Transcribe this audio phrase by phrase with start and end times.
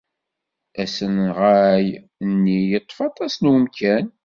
[0.81, 4.05] Asenɣay-nni yeṭṭef aṭas n umkan.